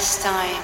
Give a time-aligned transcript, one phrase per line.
[0.00, 0.59] endless time.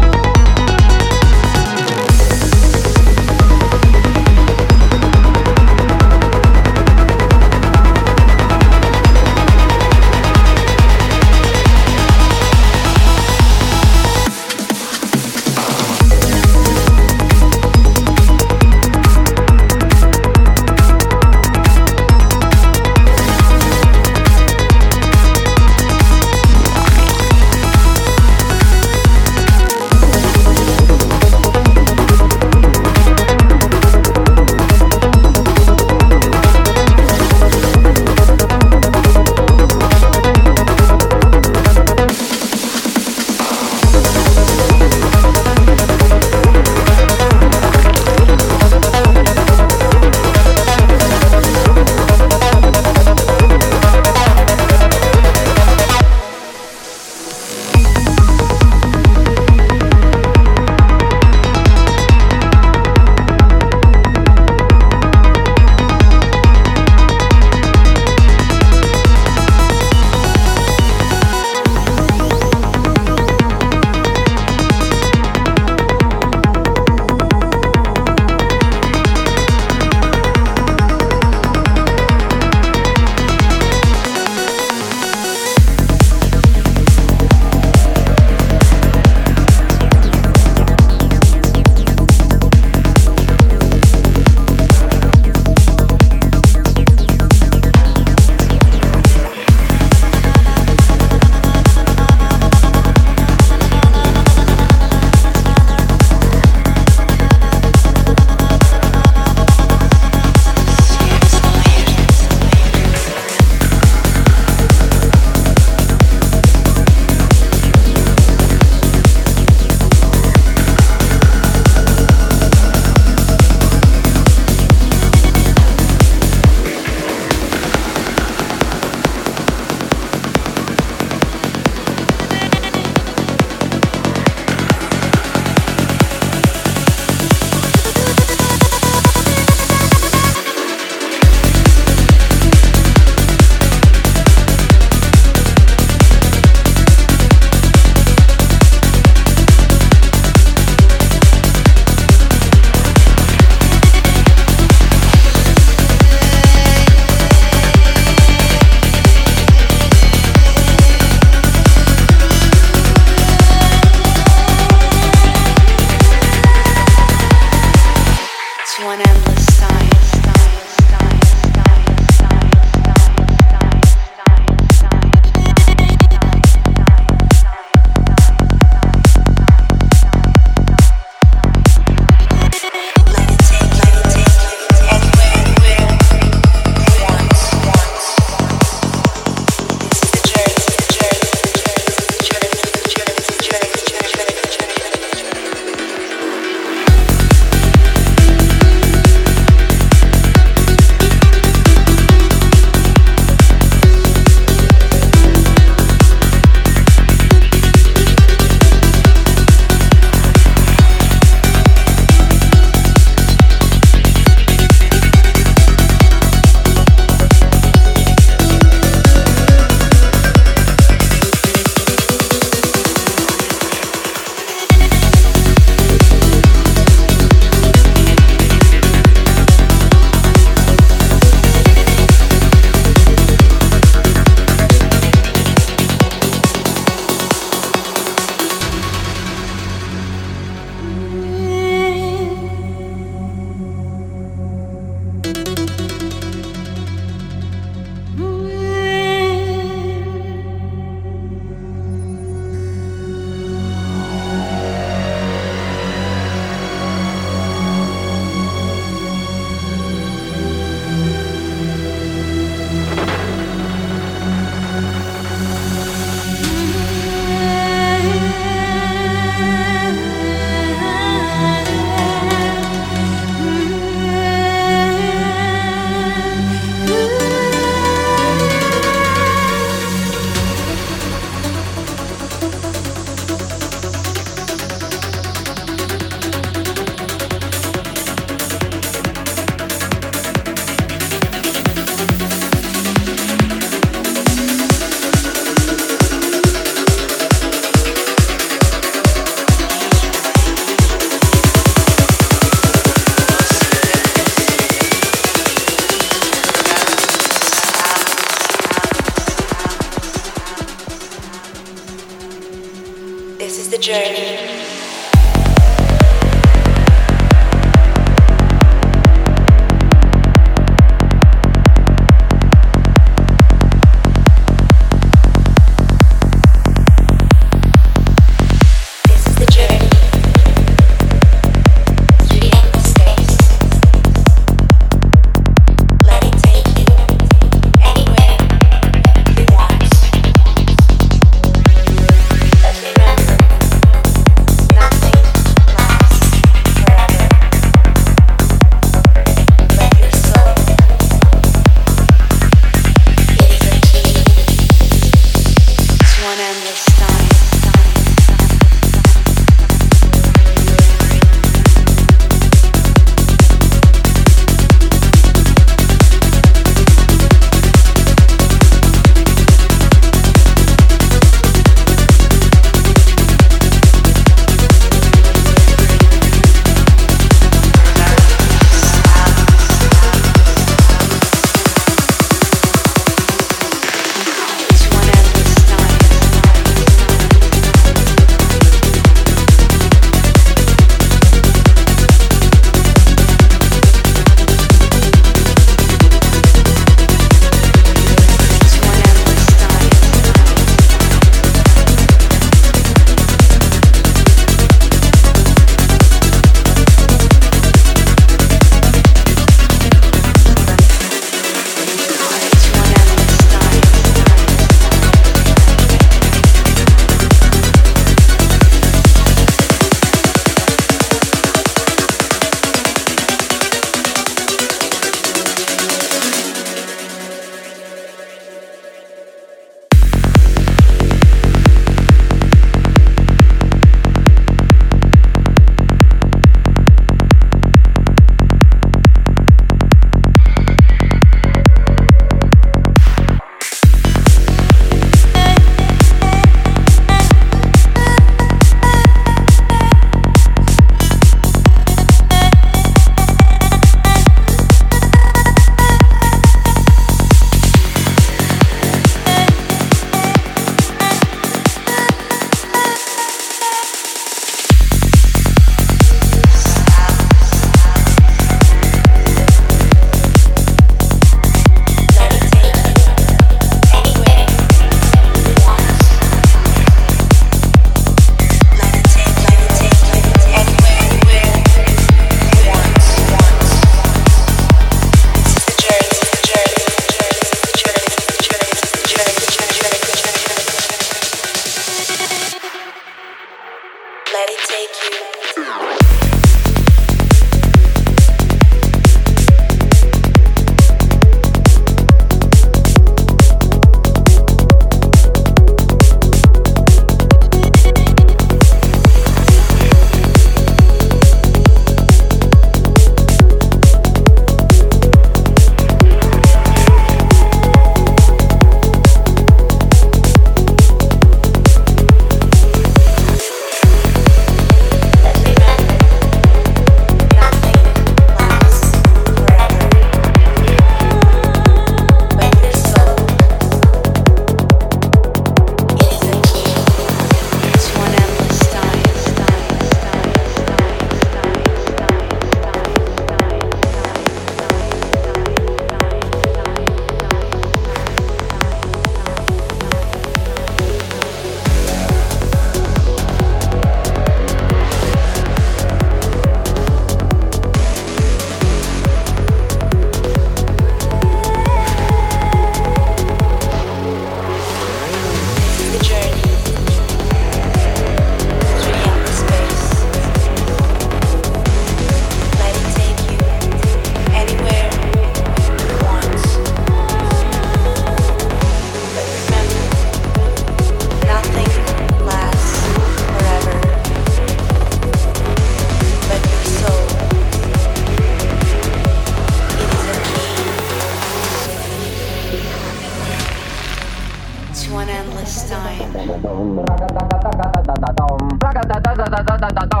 [599.43, 600.00] 打打打打